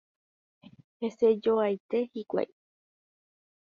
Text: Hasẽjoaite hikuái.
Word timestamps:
Hasẽjoaite 0.99 1.99
hikuái. 2.13 2.47